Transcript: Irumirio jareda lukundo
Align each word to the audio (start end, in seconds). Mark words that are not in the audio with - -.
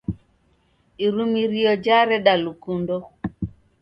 Irumirio 1.05 1.71
jareda 1.85 2.33
lukundo 2.45 2.95